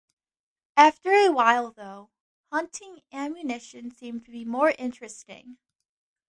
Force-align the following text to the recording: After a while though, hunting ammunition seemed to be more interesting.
After 0.77 1.11
a 1.11 1.29
while 1.29 1.73
though, 1.73 2.09
hunting 2.51 3.03
ammunition 3.11 3.91
seemed 3.91 4.25
to 4.25 4.31
be 4.31 4.43
more 4.45 4.73
interesting. 4.79 5.59